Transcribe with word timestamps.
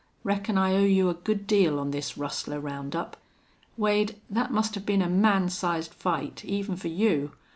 Reckon 0.23 0.57
I 0.57 0.73
owe 0.73 0.83
you 0.83 1.09
a 1.09 1.13
good 1.13 1.45
deal 1.45 1.77
on 1.77 1.91
this 1.91 2.17
rustler 2.17 2.59
round 2.59 2.95
up. 2.95 3.17
Wade, 3.77 4.19
thet 4.33 4.49
must 4.51 4.73
have 4.73 4.83
been 4.83 5.03
a 5.03 5.07
man 5.07 5.47
sized 5.47 5.93
fight, 5.93 6.43
even 6.43 6.75
fer 6.75 6.87
you. 6.87 7.33